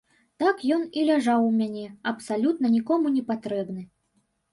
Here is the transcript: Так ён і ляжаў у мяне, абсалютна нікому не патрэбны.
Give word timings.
Так 0.43 0.61
ён 0.75 0.85
і 1.01 1.03
ляжаў 1.09 1.43
у 1.49 1.51
мяне, 1.57 1.83
абсалютна 2.13 2.71
нікому 2.77 3.13
не 3.19 3.23
патрэбны. 3.29 3.85